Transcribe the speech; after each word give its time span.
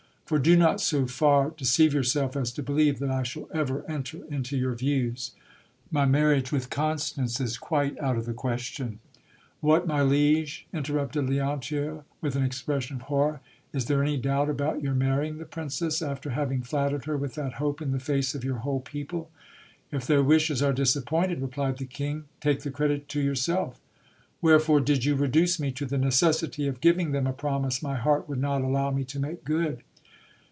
For 0.31 0.39
do 0.39 0.55
not 0.55 0.79
so 0.79 1.07
far 1.07 1.49
deceive 1.49 1.93
yourself 1.93 2.37
as 2.37 2.53
to 2.53 2.63
believe 2.63 2.99
that 2.99 3.11
I 3.11 3.21
shall 3.21 3.49
ever 3.53 3.83
enter 3.89 4.23
into 4.29 4.55
your 4.55 4.73
views. 4.75 5.31
My 5.91 6.05
mar 6.05 6.33
riage 6.33 6.53
with 6.53 6.69
Constance 6.69 7.41
is 7.41 7.57
quite 7.57 7.99
out 7.99 8.15
of 8.17 8.25
the 8.25 8.31
question 8.33 8.99
What, 9.59 9.85
my 9.87 10.01
liege, 10.01 10.67
interrupted 10.71 11.25
Leontio, 11.25 12.05
with 12.21 12.37
an 12.37 12.45
expression 12.45 12.95
of 12.95 13.01
horror, 13.01 13.41
is 13.73 13.87
there 13.87 14.01
any 14.01 14.15
doubt 14.15 14.49
about 14.49 14.81
your 14.81 14.93
marrying 14.93 15.37
the 15.37 15.43
princess, 15.43 16.01
after 16.01 16.29
having 16.29 16.61
flattered 16.61 17.03
her 17.03 17.17
with 17.17 17.35
that 17.35 17.55
hope 17.55 17.81
in 17.81 17.91
the 17.91 17.99
face 17.99 18.33
of 18.33 18.45
your 18.45 18.59
whole 18.59 18.79
people? 18.79 19.29
If 19.91 20.07
their 20.07 20.23
wishes 20.23 20.61
are 20.63 20.71
disappointed, 20.71 21.41
replied 21.41 21.77
the 21.77 21.83
king, 21.83 22.23
take 22.39 22.61
the 22.61 22.71
credit 22.71 23.09
to 23.09 23.19
yourself. 23.19 23.81
Wherefore 24.41 24.79
did 24.79 25.03
you 25.03 25.15
reduce 25.15 25.59
me 25.59 25.73
to 25.73 25.85
the 25.85 25.97
necessity 25.97 26.67
of 26.69 26.79
giving 26.79 27.11
them 27.11 27.27
a 27.27 27.33
promise 27.33 27.83
my 27.83 27.95
heart 27.97 28.29
would 28.29 28.39
not 28.39 28.61
allow 28.61 28.91
me 28.91 29.03
to 29.03 29.19
make 29.19 29.43
good 29.43 29.83